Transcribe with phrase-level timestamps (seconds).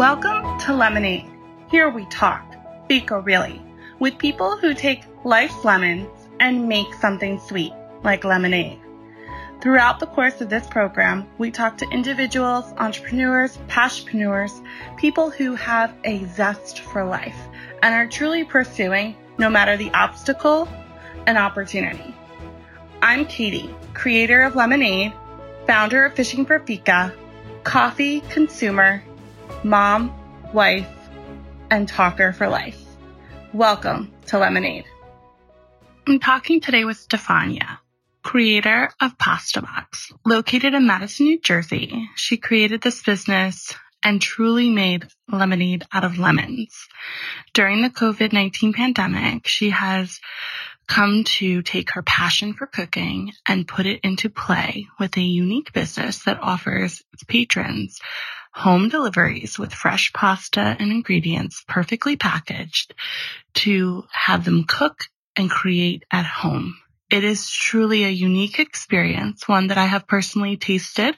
[0.00, 1.30] Welcome to Lemonade.
[1.70, 2.56] Here we talk,
[2.88, 3.60] Fika really,
[3.98, 6.08] with people who take life's lemons
[6.40, 8.80] and make something sweet, like lemonade.
[9.60, 14.64] Throughout the course of this program, we talk to individuals, entrepreneurs, passionpreneurs,
[14.96, 17.36] people who have a zest for life
[17.82, 20.66] and are truly pursuing, no matter the obstacle,
[21.26, 22.14] an opportunity.
[23.02, 25.12] I'm Katie, creator of Lemonade,
[25.66, 27.12] founder of Fishing for Fika,
[27.64, 29.02] coffee consumer,
[29.62, 30.12] mom,
[30.54, 30.88] wife,
[31.70, 32.82] and talker for life.
[33.52, 34.86] Welcome to Lemonade.
[36.06, 37.78] I'm talking today with Stefania,
[38.22, 40.12] creator of Pasta Box.
[40.24, 46.18] Located in Madison, New Jersey, she created this business and truly made lemonade out of
[46.18, 46.88] lemons.
[47.52, 50.20] During the COVID-19 pandemic, she has
[50.90, 55.72] come to take her passion for cooking and put it into play with a unique
[55.72, 58.00] business that offers its patrons
[58.52, 62.92] home deliveries with fresh pasta and ingredients perfectly packaged
[63.54, 65.04] to have them cook
[65.36, 66.76] and create at home.
[67.10, 71.16] It is truly a unique experience, one that I have personally tasted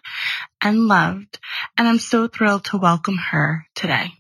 [0.61, 1.39] and loved,
[1.79, 4.13] and I'm so thrilled to welcome her today.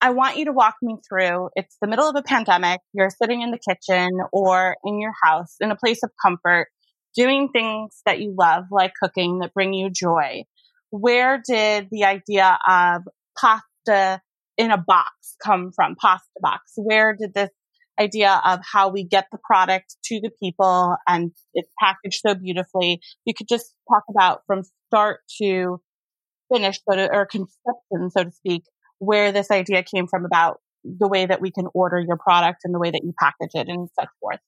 [0.00, 1.50] I want you to walk me through.
[1.56, 2.80] It's the middle of a pandemic.
[2.92, 6.68] You're sitting in the kitchen or in your house in a place of comfort,
[7.14, 10.44] doing things that you love, like cooking that bring you joy
[10.90, 13.02] where did the idea of
[13.38, 14.20] pasta
[14.56, 15.96] in a box come from?
[15.96, 16.72] Pasta box.
[16.76, 17.50] Where did this
[17.98, 23.00] idea of how we get the product to the people and it's packaged so beautifully?
[23.24, 25.80] You could just talk about from start to
[26.52, 28.64] finish, so to, or conception, so to speak,
[28.98, 32.74] where this idea came from about the way that we can order your product and
[32.74, 34.38] the way that you package it and such forth.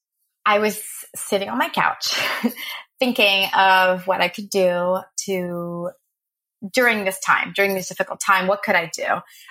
[0.46, 0.80] I was
[1.14, 2.18] sitting on my couch
[2.98, 5.90] thinking of what I could do to
[6.72, 9.06] during this time, during this difficult time, what could I do?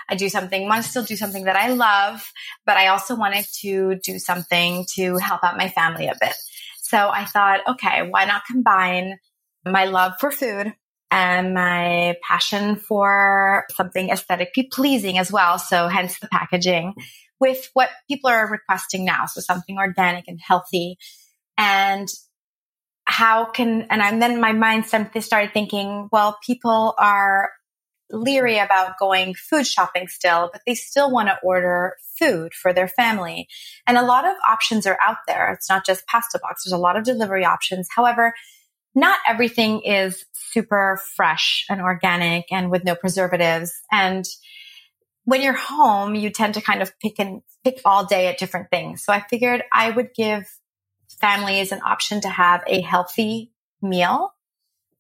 [0.09, 2.31] I do something, want to still do something that I love,
[2.66, 6.35] but I also wanted to do something to help out my family a bit.
[6.81, 9.19] So I thought, okay, why not combine
[9.66, 10.74] my love for food
[11.09, 15.57] and my passion for something aesthetically pleasing as well.
[15.57, 16.95] So hence the packaging
[17.40, 19.25] with what people are requesting now.
[19.25, 20.97] So something organic and healthy.
[21.57, 22.07] And
[23.06, 27.51] how can, and I'm, then my mind started thinking, well, people are
[28.09, 32.88] leery about going food shopping still, but they still want to order food for their
[32.88, 33.47] family.
[33.85, 35.51] And a lot of options are out there.
[35.51, 36.63] It's not just pasta box.
[36.63, 37.88] There's a lot of delivery options.
[37.96, 38.34] However,
[38.97, 43.72] not everything is super fresh and organic and with no preservatives.
[43.91, 44.25] And
[45.24, 48.72] when you're home, you tend to kind of pick and pick all day at different
[48.72, 49.03] things.
[49.03, 50.46] So I figured I would give
[51.22, 53.52] families an option to have a healthy
[53.84, 54.34] meal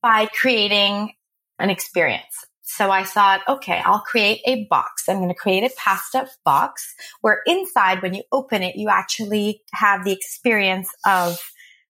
[0.03, 1.13] by creating
[1.57, 2.45] an experience.
[2.61, 5.09] So I thought, okay, I'll create a box.
[5.09, 9.61] I'm going to create a pasta box where inside, when you open it, you actually
[9.71, 11.41] have the experience of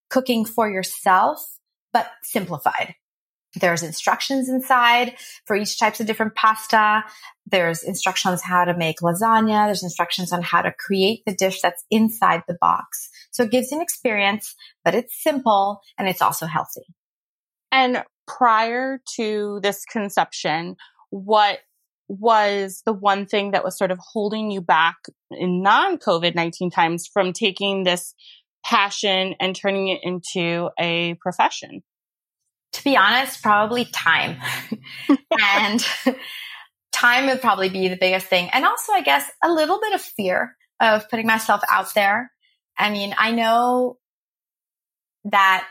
[0.09, 1.56] cooking for yourself,
[1.93, 2.95] but simplified.
[3.55, 5.15] There's instructions inside
[5.45, 7.03] for each types of different pasta.
[7.45, 9.67] There's instructions how to make lasagna.
[9.67, 13.09] There's instructions on how to create the dish that's inside the box.
[13.31, 16.85] So it gives an experience, but it's simple and it's also healthy.
[17.71, 20.75] And prior to this conception,
[21.09, 21.59] what
[22.09, 24.95] was the one thing that was sort of holding you back
[25.31, 28.13] in non COVID 19 times from taking this
[28.67, 31.83] passion and turning it into a profession?
[32.73, 34.37] To be honest, probably time.
[35.41, 35.85] and
[36.91, 38.49] time would probably be the biggest thing.
[38.51, 42.31] And also, I guess, a little bit of fear of putting myself out there.
[42.77, 43.97] I mean, I know
[45.25, 45.67] that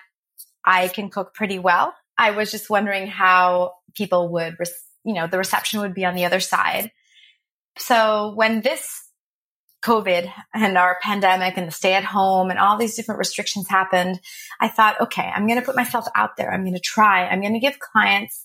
[0.64, 1.94] I can cook pretty well.
[2.18, 4.56] I was just wondering how people would,
[5.04, 6.90] you know, the reception would be on the other side.
[7.78, 9.05] So when this
[9.82, 14.20] COVID and our pandemic and the stay at home and all these different restrictions happened,
[14.60, 16.53] I thought, okay, I'm going to put myself out there.
[16.53, 17.26] I'm going to try.
[17.26, 18.45] I'm going to give clients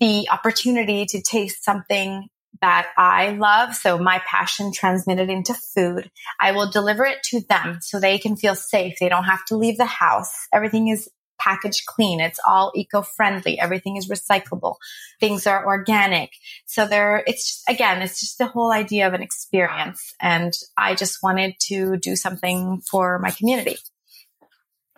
[0.00, 2.28] the opportunity to taste something
[2.60, 3.74] that I love.
[3.74, 6.10] So my passion transmitted into food.
[6.40, 8.94] I will deliver it to them so they can feel safe.
[9.00, 10.32] They don't have to leave the house.
[10.52, 11.08] Everything is
[11.38, 12.20] packaged clean.
[12.20, 13.58] It's all eco-friendly.
[13.58, 14.76] Everything is recyclable.
[15.20, 16.30] Things are organic.
[16.66, 20.14] So there, it's just, again, it's just the whole idea of an experience.
[20.20, 23.76] And I just wanted to do something for my community.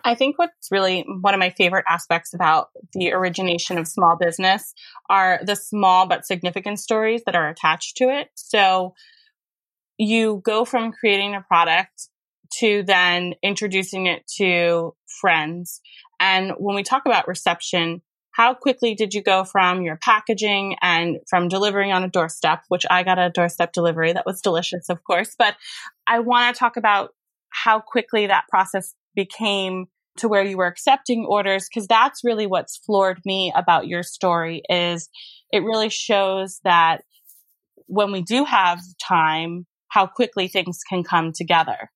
[0.05, 4.73] I think what's really one of my favorite aspects about the origination of small business
[5.09, 8.29] are the small but significant stories that are attached to it.
[8.35, 8.93] So
[9.97, 12.07] you go from creating a product
[12.59, 15.81] to then introducing it to friends.
[16.19, 21.17] And when we talk about reception, how quickly did you go from your packaging and
[21.27, 25.03] from delivering on a doorstep, which I got a doorstep delivery that was delicious, of
[25.03, 25.55] course, but
[26.05, 27.15] I want to talk about
[27.49, 29.87] how quickly that process became
[30.17, 34.61] to where you were accepting orders because that's really what's floored me about your story
[34.69, 35.09] is
[35.51, 37.03] it really shows that
[37.85, 41.89] when we do have time how quickly things can come together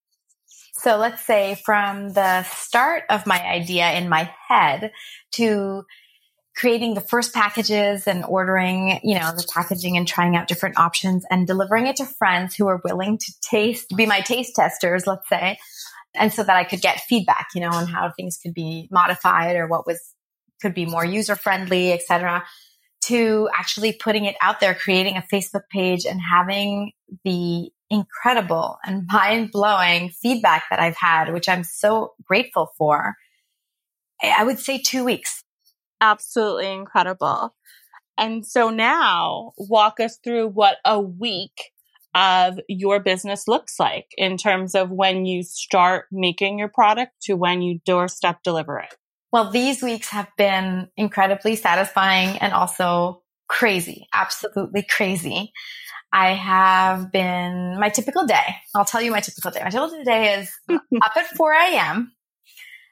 [0.74, 4.92] so let's say from the start of my idea in my head
[5.34, 5.84] to
[6.56, 11.26] creating the first packages and ordering, you know, the packaging and trying out different options
[11.30, 15.28] and delivering it to friends who are willing to taste, be my taste testers, let's
[15.30, 15.58] say.
[16.14, 19.56] And so that I could get feedback, you know, on how things could be modified
[19.56, 20.00] or what was,
[20.62, 22.44] could be more user friendly, etc.
[23.06, 26.92] To actually putting it out there, creating a Facebook page and having
[27.26, 33.16] the incredible and mind blowing feedback that I've had, which I'm so grateful for.
[34.22, 35.44] Eh, I would say two weeks
[36.02, 37.56] absolutely incredible.
[38.18, 41.72] And so now walk us through what a week
[42.14, 47.36] of your business looks like in terms of when you start making your product to
[47.36, 48.94] when you doorstep deliver it.
[49.32, 55.54] Well, these weeks have been incredibly satisfying and also crazy, absolutely crazy.
[56.14, 58.56] I have been my typical day.
[58.76, 59.62] I'll tell you my typical day.
[59.64, 62.12] My typical day is up at 4 a.m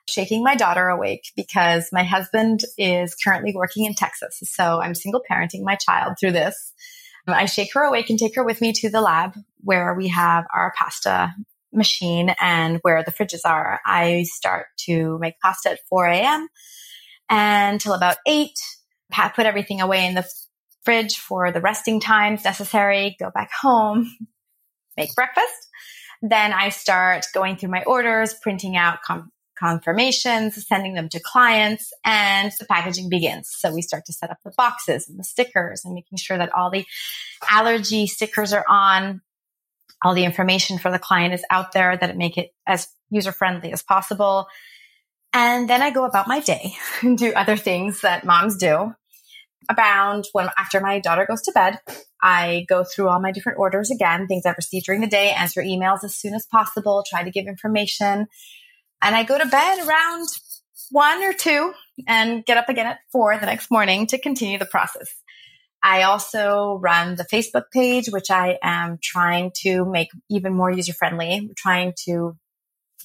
[0.10, 4.40] shaking my daughter awake because my husband is currently working in Texas.
[4.44, 6.74] So I'm single parenting my child through this.
[7.28, 10.46] I shake her awake and take her with me to the lab where we have
[10.54, 11.34] our pasta
[11.74, 13.80] machine and where the fridges are.
[13.86, 16.48] I start to make pasta at 4 a.m.
[17.30, 18.52] until about 8,
[19.36, 20.28] put everything away in the
[20.84, 24.16] fridge for the resting times necessary, go back home,
[24.98, 25.68] make breakfast.
[26.22, 31.92] Then I start going through my orders, printing out com- confirmations, sending them to clients,
[32.06, 33.50] and the packaging begins.
[33.52, 36.54] So we start to set up the boxes and the stickers and making sure that
[36.54, 36.86] all the
[37.50, 39.22] allergy stickers are on,
[40.04, 43.32] all the information for the client is out there, that it make it as user
[43.32, 44.48] friendly as possible.
[45.34, 48.94] And then I go about my day and do other things that moms do.
[49.78, 51.80] Around when after my daughter goes to bed,
[52.24, 55.62] I go through all my different orders again, things I've received during the day, answer
[55.62, 58.28] emails as soon as possible, try to give information
[59.02, 60.28] and I go to bed around
[60.92, 61.74] one or two
[62.08, 65.10] and get up again at four the next morning to continue the process.
[65.82, 70.94] I also run the Facebook page, which I am trying to make even more user
[70.94, 72.36] friendly, trying to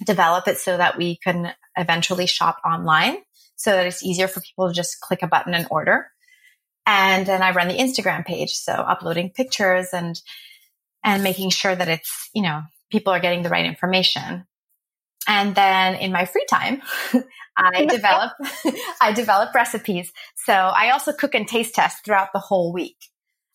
[0.04, 3.18] develop it so that we can eventually shop online
[3.56, 6.08] so that it's easier for people to just click a button and order.
[6.86, 8.52] And then I run the Instagram page.
[8.52, 10.20] So uploading pictures and,
[11.02, 14.44] and making sure that it's, you know, people are getting the right information.
[15.26, 16.82] And then in my free time,
[17.56, 18.32] I develop,
[19.00, 20.12] I develop recipes.
[20.44, 22.96] So I also cook and taste test throughout the whole week.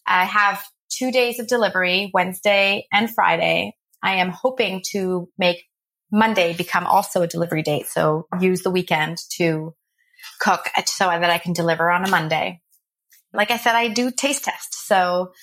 [0.06, 3.76] I have two days of delivery, Wednesday and Friday.
[4.02, 5.66] I am hoping to make
[6.12, 7.88] Monday become also a delivery date.
[7.88, 9.76] So use the weekend to
[10.40, 12.62] cook so that I can deliver on a Monday.
[13.34, 14.88] Like I said, I do taste test.
[14.88, 15.34] So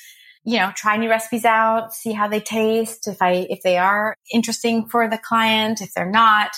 [0.46, 4.16] you know, try new recipes out, see how they taste, if I, if they are
[4.32, 6.52] interesting for the client, if they're not.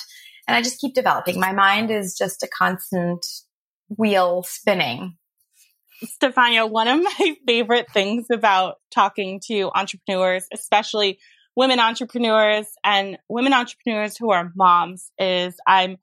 [0.47, 1.41] And I just keep developing.
[1.41, 3.25] My mind is just a constant
[3.89, 5.17] wheel spinning.
[6.05, 11.19] Stefania, one of my favorite things about talking to entrepreneurs, especially
[11.57, 15.97] women entrepreneurs and women entrepreneurs who are moms is I'm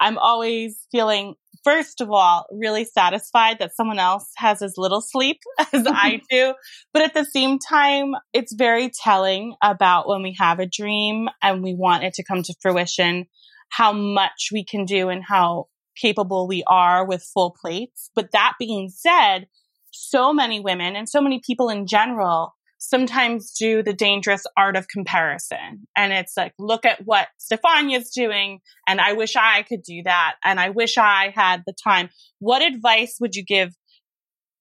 [0.00, 1.34] I'm always feeling
[1.66, 5.40] first of all, really satisfied that someone else has as little sleep
[5.72, 6.54] as I do.
[6.92, 11.62] But at the same time, it's very telling about when we have a dream and
[11.62, 13.26] we want it to come to fruition,
[13.68, 15.66] how much we can do and how
[16.00, 18.10] capable we are with full plates.
[18.14, 19.48] But that being said,
[19.90, 22.54] so many women and so many people in general
[22.88, 25.86] sometimes do the dangerous art of comparison.
[25.96, 28.60] And it's like, look at what Stefania's doing.
[28.86, 30.36] And I wish I could do that.
[30.44, 32.10] And I wish I had the time.
[32.38, 33.74] What advice would you give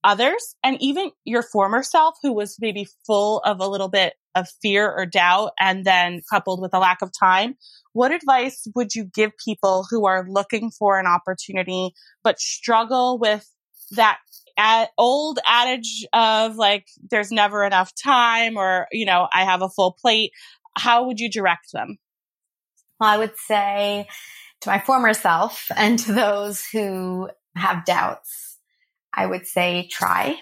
[0.04, 4.48] others and even your former self who was maybe full of a little bit of
[4.62, 7.56] fear or doubt and then coupled with a lack of time?
[7.94, 13.48] What advice would you give people who are looking for an opportunity but struggle with
[13.92, 14.18] that
[14.98, 19.92] old adage of like, there's never enough time or, you know, I have a full
[20.00, 20.32] plate.
[20.78, 21.98] How would you direct them?
[23.00, 24.08] Well, I would say
[24.62, 28.60] to my former self and to those who have doubts,
[29.14, 30.38] I would say try,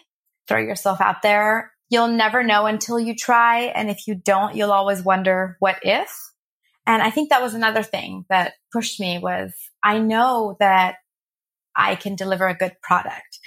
[0.47, 1.71] throw yourself out there.
[1.89, 3.71] You'll never know until you try.
[3.75, 6.11] And if you don't, you'll always wonder what if.
[6.85, 9.53] And I think that was another thing that pushed me was
[9.83, 10.95] I know that
[11.75, 13.39] I can deliver a good product.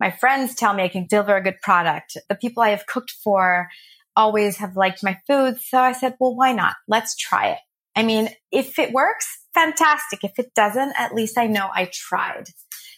[0.00, 2.16] My friends tell me I can deliver a good product.
[2.28, 3.68] The people I have cooked for
[4.14, 5.60] always have liked my food.
[5.60, 6.76] So I said, well, why not?
[6.86, 7.58] Let's try it.
[7.96, 10.22] I mean, if it works, fantastic.
[10.22, 12.44] If it doesn't, at least I know I tried,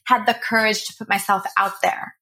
[0.04, 2.14] had the courage to put myself out there.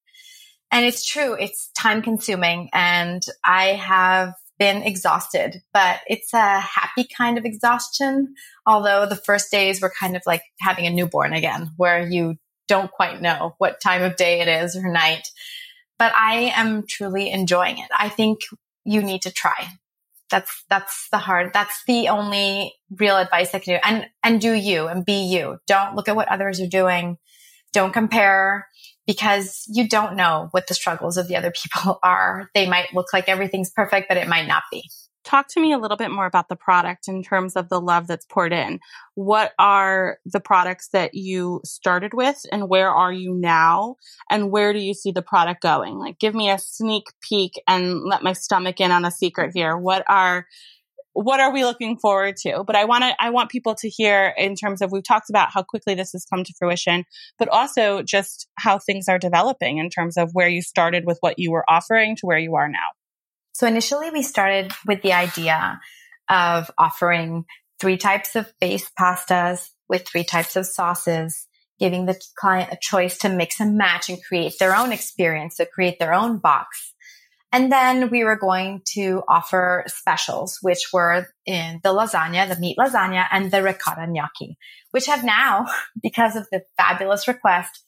[0.70, 1.34] And it's true.
[1.34, 8.34] It's time consuming and I have been exhausted, but it's a happy kind of exhaustion.
[8.66, 12.36] Although the first days were kind of like having a newborn again, where you
[12.68, 15.28] don't quite know what time of day it is or night.
[15.98, 17.88] But I am truly enjoying it.
[17.96, 18.40] I think
[18.84, 19.66] you need to try.
[20.30, 23.80] That's, that's the hard, that's the only real advice I can do.
[23.82, 25.58] And, and do you and be you.
[25.66, 27.16] Don't look at what others are doing.
[27.72, 28.68] Don't compare
[29.06, 32.50] because you don't know what the struggles of the other people are.
[32.54, 34.88] They might look like everything's perfect, but it might not be.
[35.28, 38.06] Talk to me a little bit more about the product in terms of the love
[38.06, 38.80] that's poured in.
[39.14, 43.96] What are the products that you started with and where are you now?
[44.30, 45.98] And where do you see the product going?
[45.98, 49.76] Like, give me a sneak peek and let my stomach in on a secret here.
[49.76, 50.46] What are
[51.12, 52.64] what are we looking forward to?
[52.64, 55.52] But I want to, I want people to hear in terms of, we've talked about
[55.52, 57.04] how quickly this has come to fruition,
[57.38, 61.38] but also just how things are developing in terms of where you started with what
[61.38, 62.86] you were offering to where you are now.
[63.58, 65.80] So initially we started with the idea
[66.28, 67.44] of offering
[67.80, 71.48] three types of base pastas with three types of sauces,
[71.80, 75.66] giving the client a choice to mix and match and create their own experience, to
[75.66, 76.94] create their own box.
[77.50, 82.76] And then we were going to offer specials, which were in the lasagna, the meat
[82.78, 84.56] lasagna and the ricotta gnocchi,
[84.92, 85.66] which have now,
[86.00, 87.82] because of the fabulous request,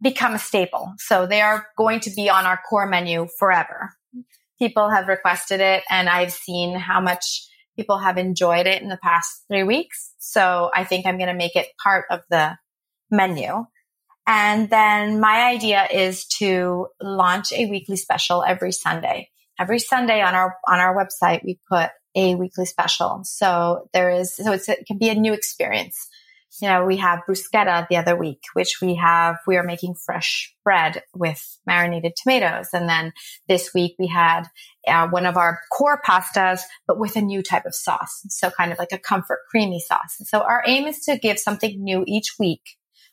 [0.00, 0.94] become a staple.
[0.98, 3.90] So they are going to be on our core menu forever.
[4.60, 8.98] People have requested it and I've seen how much people have enjoyed it in the
[9.02, 10.12] past three weeks.
[10.18, 12.56] So I think I'm going to make it part of the
[13.10, 13.64] menu.
[14.26, 19.30] And then my idea is to launch a weekly special every Sunday.
[19.58, 23.22] Every Sunday on our, on our website, we put a weekly special.
[23.24, 26.06] So there is, so it can be a new experience.
[26.60, 30.54] You know, we have bruschetta the other week, which we have, we are making fresh
[30.64, 32.68] bread with marinated tomatoes.
[32.72, 33.12] And then
[33.48, 34.44] this week we had
[34.86, 38.22] uh, one of our core pastas, but with a new type of sauce.
[38.28, 40.16] So kind of like a comfort creamy sauce.
[40.24, 42.62] So our aim is to give something new each week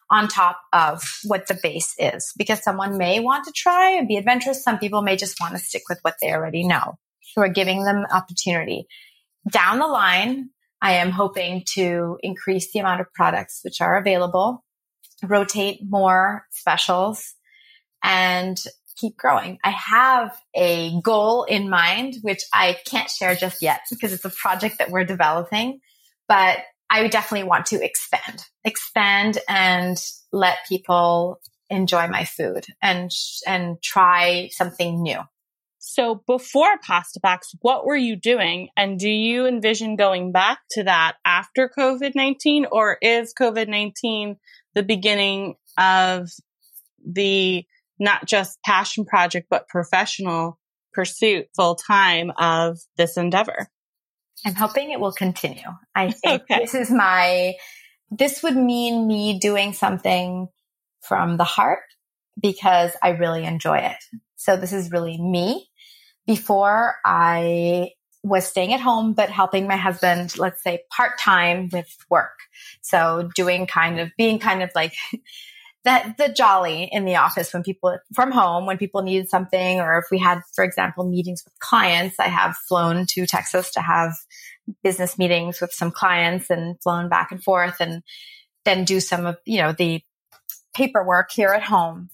[0.10, 4.18] on top of what the base is because someone may want to try and be
[4.18, 4.64] adventurous.
[4.64, 6.98] Some people may just want to stick with what they already know.
[7.22, 8.88] So we're giving them opportunity.
[9.50, 10.50] Down the line,
[10.82, 14.64] I am hoping to increase the amount of products which are available,
[15.24, 17.34] rotate more specials
[18.04, 18.62] and
[18.98, 19.60] keep growing.
[19.64, 24.30] I have a goal in mind, which I can't share just yet because it's a
[24.30, 25.80] project that we're developing,
[26.28, 29.98] but I definitely want to expand, expand and
[30.32, 33.12] let people enjoy my food and,
[33.46, 35.20] and try something new.
[35.90, 38.68] So before Pasta Box, what were you doing?
[38.76, 44.36] And do you envision going back to that after COVID 19 or is COVID 19
[44.76, 46.30] the beginning of
[47.06, 47.66] the
[47.98, 50.60] not just passion project, but professional
[50.94, 53.70] pursuit full time of this endeavor?
[54.46, 55.70] I'm hoping it will continue.
[55.96, 56.60] I think okay.
[56.60, 57.54] this is my,
[58.12, 60.50] this would mean me doing something
[61.00, 61.80] from the heart
[62.40, 64.04] because I really enjoy it.
[64.36, 65.70] So this is really me.
[66.28, 67.92] Before I
[68.24, 72.38] was staying at home, but helping my husband, let's say part time with work.
[72.82, 74.94] So doing kind of being kind of like
[75.88, 80.00] that the jolly in the office when people from home when people needed something or
[80.00, 84.12] if we had for example meetings with clients i have flown to texas to have
[84.84, 88.04] business meetings with some clients and flown back and forth and
[88.66, 90.02] then do some of you know the
[90.76, 92.10] paperwork here at home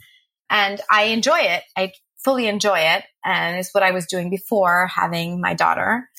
[0.51, 1.91] and i enjoy it i
[2.24, 6.10] fully enjoy it and it's what i was doing before having my daughter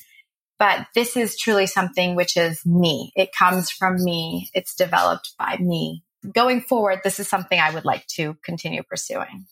[0.57, 5.57] but this is truly something which is me it comes from me it's developed by
[5.59, 9.45] me going forward, this is something I would like to continue pursuing.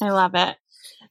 [0.00, 0.56] I love it.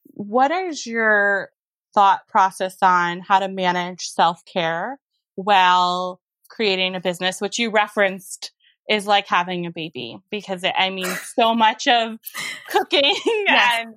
[0.03, 1.49] What is your
[1.93, 4.99] thought process on how to manage self care
[5.35, 8.51] while creating a business, which you referenced
[8.89, 12.17] is like having a baby because it, I mean, so much of
[12.69, 13.79] cooking yes.
[13.79, 13.95] and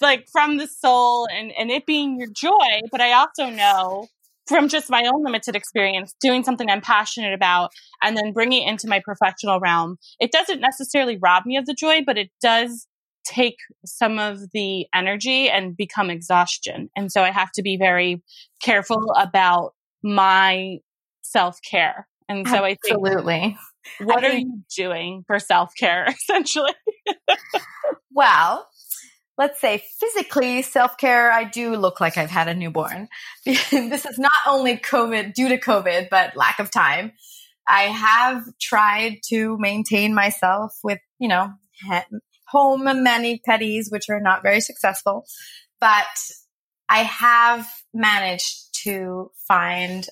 [0.00, 2.80] like from the soul and, and it being your joy.
[2.90, 4.06] But I also know
[4.46, 7.70] from just my own limited experience doing something I'm passionate about
[8.02, 11.74] and then bringing it into my professional realm, it doesn't necessarily rob me of the
[11.74, 12.86] joy, but it does
[13.24, 16.90] take some of the energy and become exhaustion.
[16.94, 18.22] And so I have to be very
[18.62, 20.78] careful about my
[21.22, 22.06] self care.
[22.28, 22.64] And so Absolutely.
[22.64, 23.58] I Absolutely.
[24.00, 26.72] What think, are you doing for self care, essentially?
[28.12, 28.66] well,
[29.36, 33.08] let's say physically self care, I do look like I've had a newborn.
[33.44, 37.12] this is not only COVID due to COVID, but lack of time.
[37.66, 41.50] I have tried to maintain myself with, you know,
[42.46, 45.24] home mani pedis, which are not very successful,
[45.80, 46.06] but
[46.88, 50.06] I have managed to find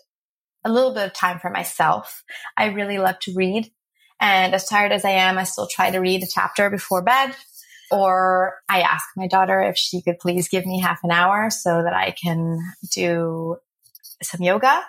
[0.65, 2.25] a little bit of time for myself.
[2.57, 3.71] I really love to read.
[4.21, 7.35] And as tired as I am, I still try to read a chapter before bed.
[7.93, 11.83] Or I ask my daughter if she could please give me half an hour so
[11.83, 12.59] that I can
[12.95, 13.57] do
[14.23, 14.83] some yoga.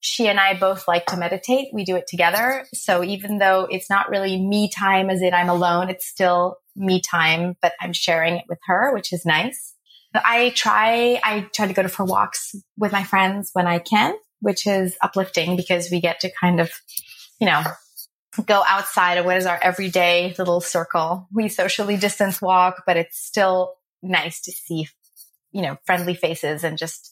[0.00, 1.68] She and I both like to meditate.
[1.74, 2.64] We do it together.
[2.72, 7.02] So even though it's not really me time as in I'm alone, it's still me
[7.02, 9.74] time, but I'm sharing it with her, which is nice.
[10.14, 14.66] I try, I try to go for walks with my friends when I can, which
[14.66, 16.72] is uplifting because we get to kind of,
[17.38, 17.62] you know,
[18.46, 21.28] go outside of what is our everyday little circle.
[21.32, 24.88] We socially distance walk, but it's still nice to see,
[25.52, 27.10] you know, friendly faces and just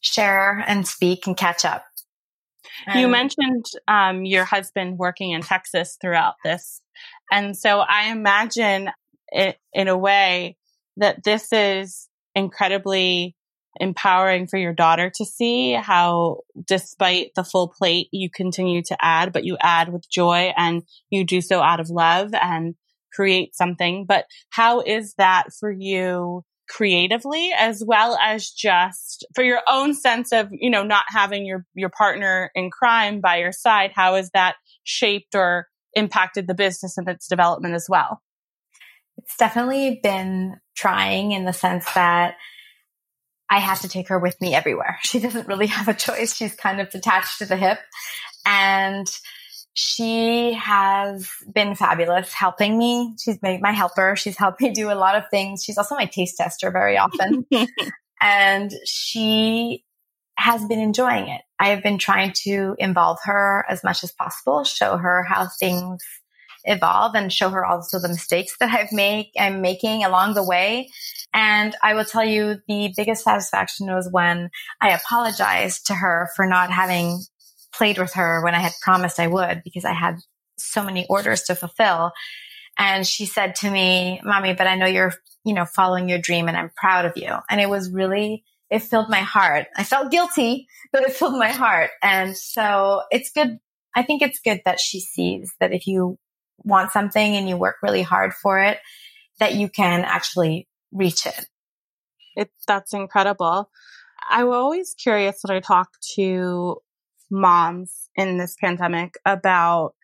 [0.00, 1.84] share and speak and catch up.
[2.86, 6.80] And you mentioned um, your husband working in Texas throughout this.
[7.30, 8.90] And so I imagine
[9.28, 10.56] it in a way
[10.96, 13.34] that this is incredibly
[13.80, 19.32] empowering for your daughter to see how despite the full plate you continue to add
[19.32, 22.74] but you add with joy and you do so out of love and
[23.16, 24.04] create something.
[24.06, 30.32] But how is that for you creatively as well as just for your own sense
[30.32, 33.92] of you know not having your your partner in crime by your side?
[33.94, 38.20] How has that shaped or impacted the business and its development as well?
[39.16, 42.34] It's definitely been trying in the sense that
[43.48, 44.98] I have to take her with me everywhere.
[45.02, 46.34] She doesn't really have a choice.
[46.34, 47.78] She's kind of attached to the hip
[48.44, 49.06] and
[49.74, 53.14] she has been fabulous helping me.
[53.22, 54.16] She's made my helper.
[54.16, 55.62] She's helped me do a lot of things.
[55.62, 57.46] She's also my taste tester very often.
[58.20, 59.84] and she
[60.38, 61.42] has been enjoying it.
[61.58, 66.02] I have been trying to involve her as much as possible, show her how things
[66.66, 70.90] evolve and show her also the mistakes that I've made I'm making along the way.
[71.32, 74.50] And I will tell you the biggest satisfaction was when
[74.80, 77.20] I apologized to her for not having
[77.72, 80.16] played with her when I had promised I would because I had
[80.58, 82.12] so many orders to fulfill.
[82.78, 86.48] And she said to me, mommy, but I know you're, you know, following your dream
[86.48, 87.34] and I'm proud of you.
[87.50, 89.66] And it was really, it filled my heart.
[89.76, 91.90] I felt guilty, but it filled my heart.
[92.02, 93.58] And so it's good.
[93.94, 96.18] I think it's good that she sees that if you
[96.64, 98.78] want something and you work really hard for it,
[99.38, 101.46] that you can actually reach it.
[102.36, 103.70] It that's incredible.
[104.28, 106.78] I'm always curious when I talk to
[107.30, 109.94] moms in this pandemic about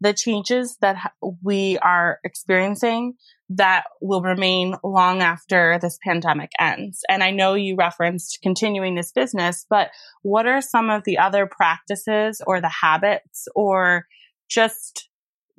[0.00, 3.14] the changes that we are experiencing
[3.50, 7.00] that will remain long after this pandemic ends.
[7.08, 9.90] And I know you referenced continuing this business, but
[10.22, 14.06] what are some of the other practices or the habits or
[14.48, 15.09] just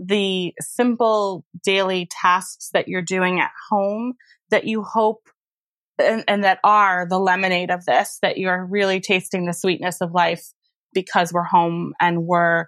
[0.04, 4.14] the simple daily tasks that you're doing at home
[4.50, 5.30] that you hope
[6.00, 10.14] and, and, that are the lemonade of this, that you're really tasting the sweetness of
[10.14, 10.44] life
[10.94, 12.66] because we're home and we're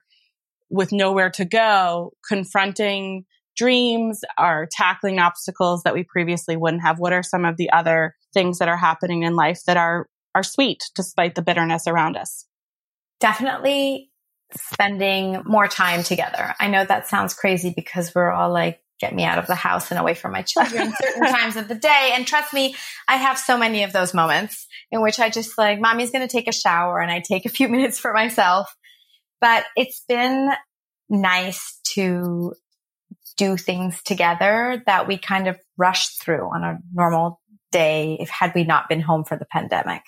[0.69, 3.25] with nowhere to go, confronting
[3.57, 6.99] dreams or tackling obstacles that we previously wouldn't have.
[6.99, 10.43] What are some of the other things that are happening in life that are, are
[10.43, 12.45] sweet despite the bitterness around us?
[13.19, 14.11] Definitely
[14.55, 16.55] spending more time together.
[16.59, 19.91] I know that sounds crazy because we're all like, get me out of the house
[19.91, 22.11] and away from my children certain times of the day.
[22.13, 22.75] And trust me,
[23.07, 26.31] I have so many of those moments in which I just like, mommy's going to
[26.31, 28.73] take a shower and I take a few minutes for myself.
[29.41, 30.51] But it's been
[31.09, 32.53] nice to
[33.35, 38.53] do things together that we kind of rushed through on a normal day if had
[38.55, 40.03] we not been home for the pandemic.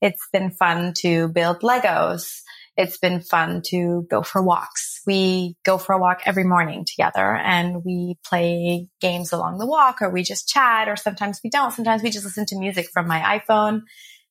[0.00, 2.41] It's been fun to build Legos
[2.76, 5.00] it's been fun to go for walks.
[5.06, 10.00] We go for a walk every morning together and we play games along the walk
[10.00, 11.72] or we just chat or sometimes we don't.
[11.72, 13.82] Sometimes we just listen to music from my iPhone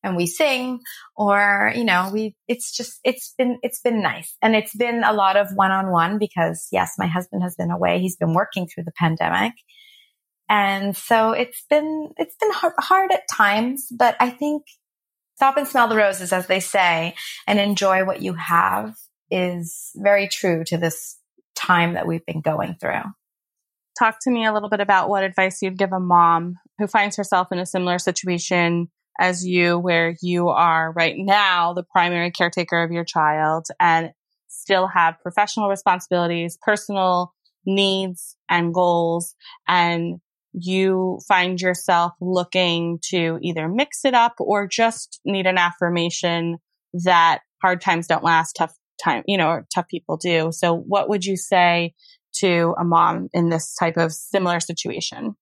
[0.04, 0.80] and we sing
[1.16, 4.36] or, you know, we, it's just, it's been, it's been nice.
[4.42, 7.70] And it's been a lot of one on one because yes, my husband has been
[7.70, 8.00] away.
[8.00, 9.54] He's been working through the pandemic.
[10.50, 14.64] And so it's been, it's been hard, hard at times, but I think
[15.42, 17.16] stop and smell the roses, as they say,
[17.48, 18.94] and enjoy what you have
[19.32, 21.18] is very true to this
[21.56, 23.02] time that we've been going through.
[23.98, 27.16] Talk to me a little bit about what advice you'd give a mom who finds
[27.18, 32.84] herself in a similar situation as you, where you are right now the primary caretaker
[32.84, 34.12] of your child and
[34.48, 37.34] still have professional responsibilities, personal
[37.66, 39.34] needs and goals,
[39.68, 40.20] and
[40.54, 46.58] you find yourself looking to either mix it up or just need an affirmation
[46.94, 50.52] that hard times don't last, tough time, you know, tough people do.
[50.52, 51.94] So what would you say
[52.36, 55.36] to a mom in this type of similar situation?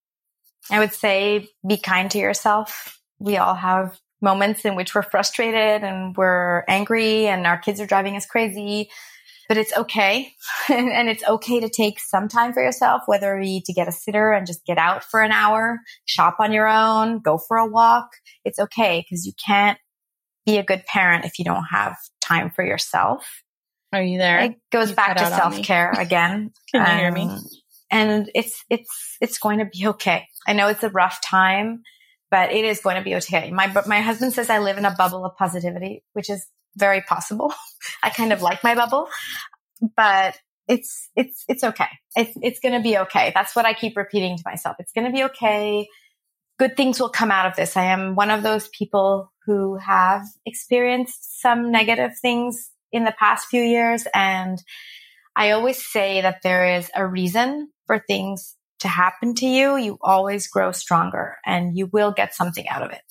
[0.70, 3.00] I would say be kind to yourself.
[3.20, 7.86] We all have moments in which we're frustrated and we're angry and our kids are
[7.86, 8.90] driving us crazy
[9.50, 10.32] but it's okay.
[10.70, 13.92] and it's okay to take some time for yourself, whether it be to get a
[13.92, 17.68] sitter and just get out for an hour, shop on your own, go for a
[17.68, 18.12] walk.
[18.46, 19.78] It's okay because you can't
[20.46, 23.44] be a good parent if you don't have time for yourself.
[23.92, 24.40] Are you there?
[24.40, 26.52] It goes you back to self care again.
[26.72, 27.24] Can you um, hear me?
[27.24, 27.44] Um,
[27.92, 30.28] and it's, it's, it's going to be okay.
[30.48, 31.82] I know it's a rough time,
[32.30, 33.50] but it is going to be okay.
[33.50, 36.46] My, my husband says I live in a bubble of positivity, which is
[36.80, 37.54] very possible.
[38.04, 39.08] I kind of like my bubble,
[39.96, 40.38] but
[40.68, 41.90] it's, it's, it's okay.
[42.16, 43.32] It's, it's going to be okay.
[43.34, 44.78] That's what I keep repeating to myself.
[44.80, 45.88] It's going to be okay.
[46.58, 47.78] Good things will come out of this.
[47.78, 53.48] I am one of those people who have experienced some negative things in the past
[53.48, 54.06] few years.
[54.14, 54.62] And
[55.36, 59.78] I always say that there is a reason for things to happen to you.
[59.78, 63.02] You always grow stronger and you will get something out of it.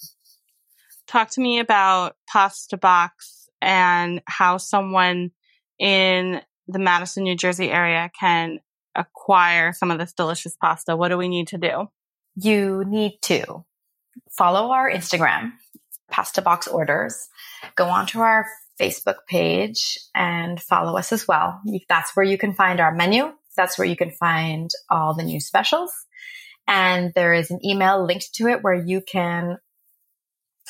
[1.06, 5.30] Talk to me about Pasta Box and how someone
[5.78, 8.60] in the Madison, New Jersey area can
[8.94, 10.96] acquire some of this delicious pasta?
[10.96, 11.86] What do we need to do?
[12.36, 13.64] You need to
[14.30, 15.52] follow our Instagram,
[16.10, 17.28] Pasta Box Orders,
[17.76, 18.46] go onto our
[18.80, 21.60] Facebook page and follow us as well.
[21.88, 23.32] That's where you can find our menu.
[23.56, 25.92] That's where you can find all the new specials.
[26.66, 29.58] And there is an email linked to it where you can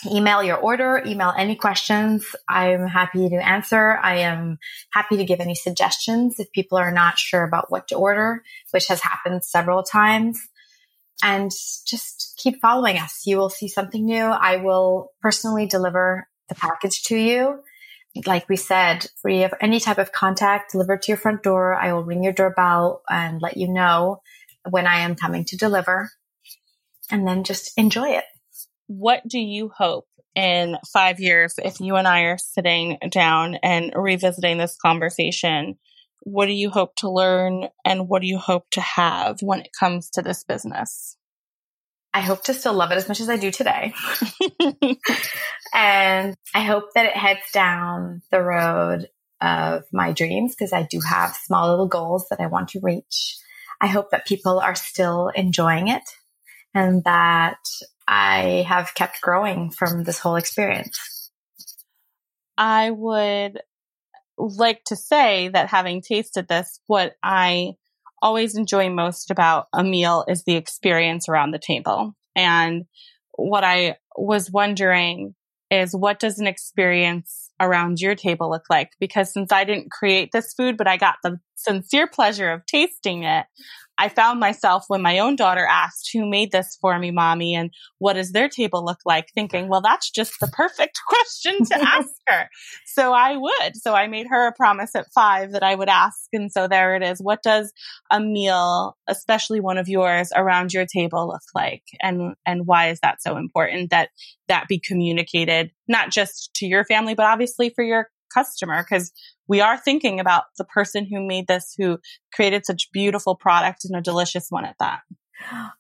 [0.07, 2.25] email your order, email any questions.
[2.49, 3.99] I'm happy to answer.
[4.03, 4.59] I am
[4.93, 8.87] happy to give any suggestions if people are not sure about what to order, which
[8.89, 10.39] has happened several times.
[11.23, 11.51] And
[11.87, 13.23] just keep following us.
[13.27, 14.25] You will see something new.
[14.25, 17.61] I will personally deliver the package to you.
[18.25, 21.75] Like we said, free of any type of contact delivered to your front door.
[21.75, 24.23] I will ring your doorbell and let you know
[24.69, 26.11] when I am coming to deliver
[27.11, 28.25] and then just enjoy it
[28.89, 33.93] what do you hope in five years if you and I are sitting down and
[33.95, 35.79] revisiting this conversation?
[36.23, 39.71] What do you hope to learn and what do you hope to have when it
[39.79, 41.17] comes to this business?
[42.15, 43.93] I hope to still love it as much as I do today.
[45.75, 49.09] and I hope that it heads down the road
[49.41, 53.37] of my dreams because I do have small little goals that I want to reach.
[53.81, 56.03] I hope that people are still enjoying it
[56.75, 57.59] and that
[58.09, 61.31] I have kept growing from this whole experience.
[62.57, 63.61] I would
[64.39, 67.75] like to say that having tasted this, what I
[68.23, 72.15] always enjoy most about a meal is the experience around the table.
[72.35, 72.87] And
[73.33, 75.35] what I was wondering
[75.71, 78.93] is what does an experience around your table look like?
[78.99, 83.25] Because since I didn't create this food, but I got the sincere pleasure of tasting
[83.25, 83.47] it,
[83.99, 87.55] I found myself when my own daughter asked, who made this for me, mommy?
[87.55, 89.31] And what does their table look like?
[89.35, 92.49] Thinking, well, that's just the perfect question to ask her.
[92.87, 93.77] So I would.
[93.77, 96.29] So I made her a promise at five that I would ask.
[96.33, 97.21] And so there it is.
[97.21, 97.73] What does
[98.11, 101.83] a meal, especially one of yours around your table look like?
[102.01, 104.11] And, and why is that so important that
[104.47, 108.85] that be communicated, not just to your family, but obviously for your customer?
[108.85, 109.13] Cause
[109.47, 111.99] we are thinking about the person who made this, who
[112.35, 115.01] created such beautiful product and a delicious one at that.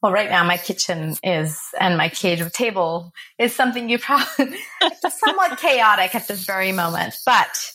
[0.02, 4.56] Well, right now my kitchen is and my cage table is something you probably
[5.10, 7.14] somewhat chaotic at this very moment.
[7.26, 7.72] But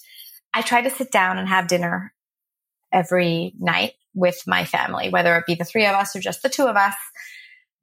[0.53, 2.13] I try to sit down and have dinner
[2.91, 6.49] every night with my family, whether it be the three of us or just the
[6.49, 6.95] two of us.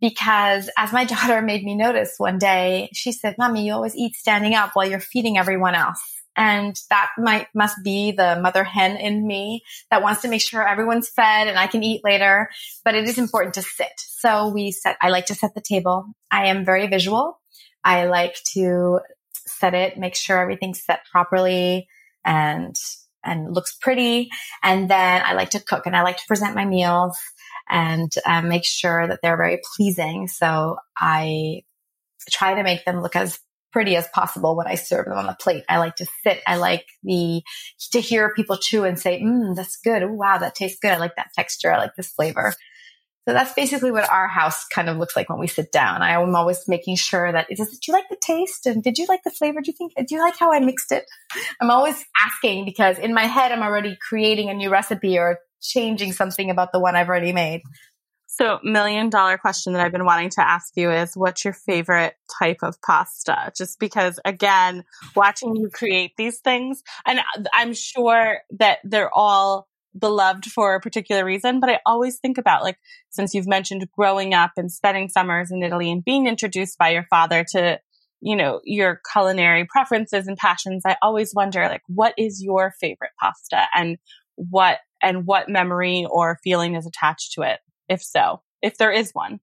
[0.01, 4.15] Because as my daughter made me notice one day, she said, Mommy, you always eat
[4.15, 6.20] standing up while you're feeding everyone else.
[6.37, 10.67] And that might, must be the mother hen in me that wants to make sure
[10.67, 12.49] everyone's fed and I can eat later.
[12.85, 13.93] But it is important to sit.
[13.99, 16.07] So we set, I like to set the table.
[16.31, 17.41] I am very visual.
[17.85, 19.01] I like to
[19.47, 21.89] set it, make sure everything's set properly
[22.25, 22.75] and,
[23.25, 24.31] and looks pretty.
[24.63, 27.19] And then I like to cook and I like to present my meals
[27.69, 30.29] and um, make sure that they're very pleasing.
[30.29, 31.63] So I
[32.31, 33.39] try to make them look as
[33.73, 35.65] pretty as possible when I serve them on the plate.
[35.69, 36.41] I like to sit.
[36.47, 37.43] I like the
[37.93, 40.03] to hear people chew and say, "Mmm, that's good.
[40.03, 40.93] Ooh, wow, that tastes good.
[40.93, 41.73] I like that texture.
[41.73, 42.55] I like this flavor."
[43.29, 46.03] So that's basically what our house kind of looks like when we sit down.
[46.03, 48.67] I am always making sure that does, did you like the taste?
[48.67, 49.61] And did you like the flavor?
[49.61, 51.05] Do you think, do you like how I mixed it?
[51.61, 56.13] I'm always asking because in my head, I'm already creating a new recipe or changing
[56.13, 57.61] something about the one I've already made.
[58.33, 62.15] So, million dollar question that I've been wanting to ask you is what's your favorite
[62.39, 63.51] type of pasta?
[63.57, 64.85] Just because, again,
[65.17, 69.67] watching you create these things, and uh, I'm sure that they're all
[69.99, 72.79] beloved for a particular reason, but I always think about like,
[73.11, 77.07] since you've mentioned growing up and spending summers in Italy and being introduced by your
[77.11, 77.81] father to,
[78.21, 83.11] you know, your culinary preferences and passions, I always wonder like, what is your favorite
[83.19, 83.99] pasta and
[84.37, 87.59] what, and what memory or feeling is attached to it?
[87.91, 89.41] If so, if there is one.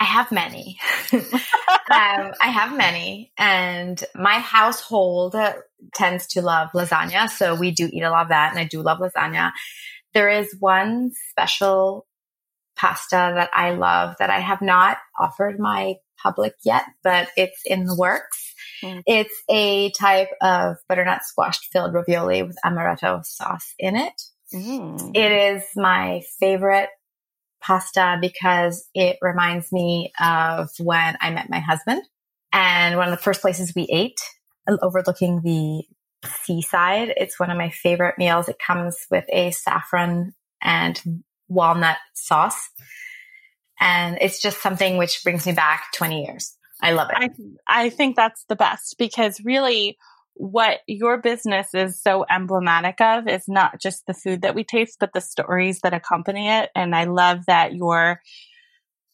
[0.00, 0.76] I have many.
[1.12, 1.22] um,
[1.88, 5.36] I have many, and my household
[5.94, 8.82] tends to love lasagna, so we do eat a lot of that, and I do
[8.82, 9.52] love lasagna.
[10.12, 12.06] There is one special
[12.76, 17.84] pasta that I love that I have not offered my public yet, but it's in
[17.84, 18.52] the works.
[18.82, 19.02] Mm.
[19.06, 24.20] It's a type of butternut squash filled ravioli with amaretto sauce in it.
[24.52, 25.16] Mm.
[25.16, 26.88] It is my favorite
[27.64, 32.02] pasta because it reminds me of when I met my husband
[32.52, 34.20] and one of the first places we ate
[34.68, 35.82] uh, overlooking the
[36.28, 37.12] seaside.
[37.16, 38.48] It's one of my favorite meals.
[38.48, 42.70] It comes with a saffron and walnut sauce.
[43.80, 46.56] And it's just something which brings me back 20 years.
[46.80, 47.16] I love it.
[47.68, 49.96] I, I think that's the best because really
[50.34, 54.96] what your business is so emblematic of is not just the food that we taste,
[54.98, 56.70] but the stories that accompany it.
[56.74, 58.20] And I love that your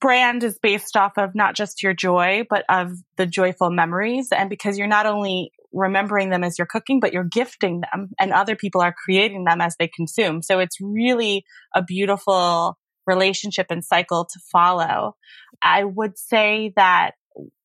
[0.01, 4.29] brand is based off of not just your joy, but of the joyful memories.
[4.33, 8.33] And because you're not only remembering them as you're cooking, but you're gifting them and
[8.33, 10.43] other people are creating them as they consume.
[10.43, 15.17] So it's really a beautiful relationship and cycle to follow.
[15.63, 17.13] I would say that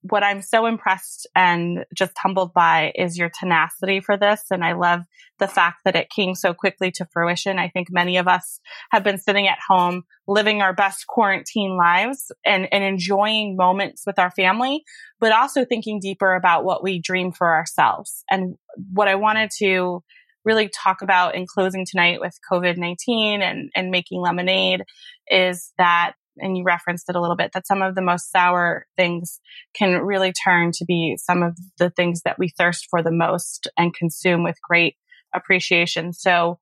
[0.01, 4.43] what I'm so impressed and just humbled by is your tenacity for this.
[4.51, 5.01] And I love
[5.39, 7.57] the fact that it came so quickly to fruition.
[7.57, 8.59] I think many of us
[8.91, 14.19] have been sitting at home living our best quarantine lives and, and enjoying moments with
[14.19, 14.83] our family,
[15.19, 18.23] but also thinking deeper about what we dream for ourselves.
[18.29, 18.55] And
[18.91, 20.03] what I wanted to
[20.43, 24.83] really talk about in closing tonight with COVID-19 and, and making lemonade
[25.27, 28.85] is that and you referenced it a little bit, that some of the most sour
[28.97, 29.39] things
[29.73, 33.67] can really turn to be some of the things that we thirst for the most
[33.77, 34.95] and consume with great
[35.33, 36.13] appreciation.
[36.13, 36.59] So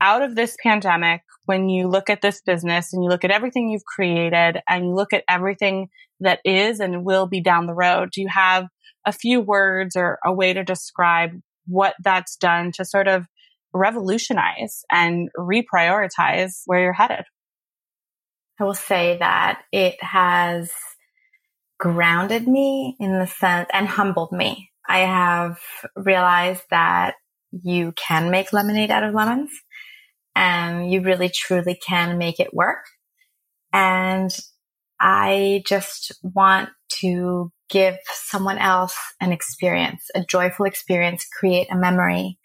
[0.00, 3.68] out of this pandemic, when you look at this business and you look at everything
[3.68, 5.88] you've created and you look at everything
[6.20, 8.66] that is and will be down the road, do you have
[9.06, 11.30] a few words or a way to describe
[11.66, 13.26] what that's done to sort of
[13.72, 17.24] revolutionize and reprioritize where you're headed?
[18.60, 20.70] I will say that it has
[21.78, 24.70] grounded me in the sense and humbled me.
[24.88, 25.58] I have
[25.94, 27.14] realized that
[27.52, 29.50] you can make lemonade out of lemons
[30.34, 32.84] and you really truly can make it work.
[33.72, 34.34] And
[35.00, 42.38] I just want to give someone else an experience, a joyful experience, create a memory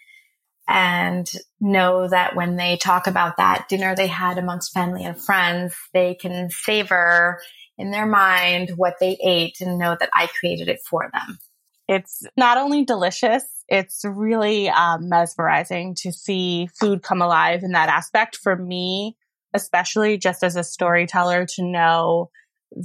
[0.67, 5.76] and know that when they talk about that dinner they had amongst family and friends,
[5.93, 7.39] they can savor
[7.78, 11.39] in their mind what they ate and know that I created it for them.
[11.88, 17.89] It's not only delicious, it's really um, mesmerizing to see food come alive in that
[17.89, 18.38] aspect.
[18.41, 19.17] For me,
[19.54, 22.30] especially just as a storyteller, to know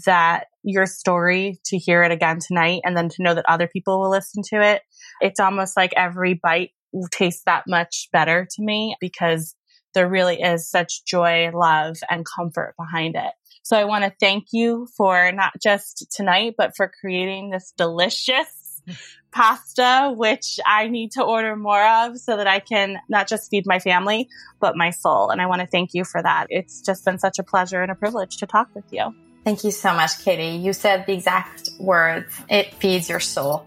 [0.04, 4.00] that your story, to hear it again tonight, and then to know that other people
[4.00, 4.82] will listen to it.
[5.20, 6.72] It's almost like every bite
[7.10, 9.54] taste that much better to me because
[9.94, 13.32] there really is such joy, love, and comfort behind it.
[13.62, 18.82] So I want to thank you for not just tonight, but for creating this delicious
[19.30, 23.64] pasta, which I need to order more of so that I can not just feed
[23.66, 24.28] my family,
[24.60, 25.30] but my soul.
[25.30, 26.46] And I want to thank you for that.
[26.48, 29.14] It's just been such a pleasure and a privilege to talk with you.
[29.44, 30.58] Thank you so much, Katie.
[30.58, 32.32] You said the exact words.
[32.48, 33.66] It feeds your soul.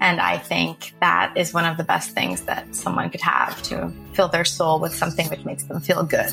[0.00, 3.92] And I think that is one of the best things that someone could have to
[4.12, 6.32] fill their soul with something which makes them feel good.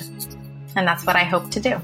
[0.75, 1.81] And that's what I hope to do.